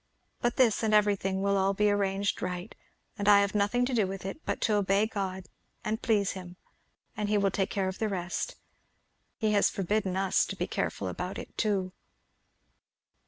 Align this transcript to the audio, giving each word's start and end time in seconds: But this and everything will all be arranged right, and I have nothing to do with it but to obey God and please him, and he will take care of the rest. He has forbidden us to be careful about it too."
But 0.41 0.55
this 0.55 0.81
and 0.81 0.95
everything 0.95 1.43
will 1.43 1.55
all 1.57 1.75
be 1.75 1.91
arranged 1.91 2.41
right, 2.41 2.73
and 3.19 3.29
I 3.29 3.41
have 3.41 3.53
nothing 3.53 3.85
to 3.85 3.93
do 3.93 4.07
with 4.07 4.25
it 4.25 4.43
but 4.47 4.59
to 4.61 4.73
obey 4.77 5.05
God 5.05 5.45
and 5.83 6.01
please 6.01 6.31
him, 6.31 6.55
and 7.15 7.29
he 7.29 7.37
will 7.37 7.51
take 7.51 7.69
care 7.69 7.87
of 7.87 7.99
the 7.99 8.09
rest. 8.09 8.55
He 9.37 9.51
has 9.51 9.69
forbidden 9.69 10.17
us 10.17 10.43
to 10.47 10.55
be 10.55 10.65
careful 10.65 11.07
about 11.07 11.37
it 11.37 11.55
too." 11.55 11.91